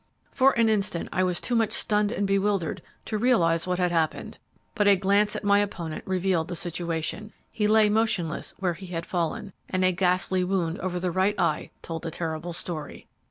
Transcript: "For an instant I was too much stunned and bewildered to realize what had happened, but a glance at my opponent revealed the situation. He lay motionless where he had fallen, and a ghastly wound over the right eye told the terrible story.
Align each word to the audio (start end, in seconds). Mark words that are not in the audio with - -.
"For 0.31 0.53
an 0.53 0.67
instant 0.67 1.09
I 1.13 1.21
was 1.23 1.39
too 1.39 1.53
much 1.53 1.71
stunned 1.73 2.11
and 2.11 2.25
bewildered 2.25 2.81
to 3.05 3.19
realize 3.19 3.67
what 3.67 3.77
had 3.77 3.91
happened, 3.91 4.39
but 4.73 4.87
a 4.87 4.95
glance 4.95 5.35
at 5.35 5.43
my 5.43 5.59
opponent 5.59 6.03
revealed 6.07 6.47
the 6.47 6.55
situation. 6.55 7.33
He 7.51 7.67
lay 7.67 7.87
motionless 7.87 8.55
where 8.57 8.73
he 8.73 8.87
had 8.87 9.05
fallen, 9.05 9.53
and 9.69 9.85
a 9.85 9.91
ghastly 9.91 10.43
wound 10.43 10.79
over 10.79 10.99
the 10.99 11.11
right 11.11 11.39
eye 11.39 11.69
told 11.83 12.01
the 12.01 12.09
terrible 12.09 12.51
story. 12.53 13.05